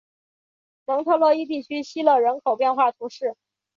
[0.87, 3.37] 蒙特勒伊地区希勒人口变化图示